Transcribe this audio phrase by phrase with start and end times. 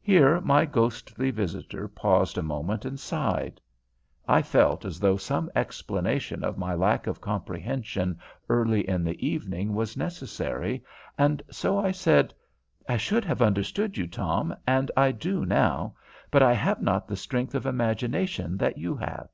[0.00, 3.60] Here my ghostly visitor paused a moment and sighed.
[4.28, 9.74] I felt as though some explanation of my lack of comprehension early in the evening
[9.74, 10.84] was necessary,
[11.18, 12.32] and so I said:
[12.88, 15.96] "I should have understood you, Tom, and I do now,
[16.30, 19.28] but I have not the strength of imagination that you have."